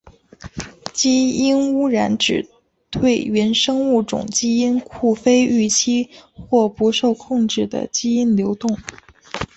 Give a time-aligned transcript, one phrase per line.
[0.93, 2.49] 基因污染指
[2.89, 8.75] 对原生物种基因库非预期或不受控制的基因流动。